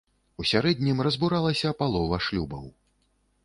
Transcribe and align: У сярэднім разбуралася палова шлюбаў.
У 0.43 0.45
сярэднім 0.51 1.03
разбуралася 1.09 1.75
палова 1.85 2.23
шлюбаў. 2.29 2.69